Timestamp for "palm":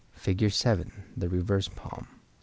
1.67-2.07